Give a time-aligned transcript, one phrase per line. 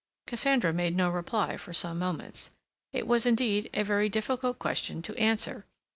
[0.25, 2.49] Cassandra made no reply for some moments.
[2.91, 5.67] It was, indeed, a very difficult question to answer.